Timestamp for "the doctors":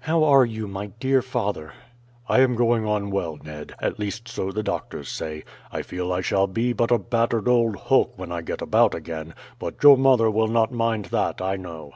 4.52-5.08